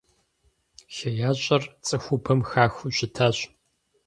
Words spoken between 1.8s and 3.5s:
цӀыхубэм хахыу щытащ.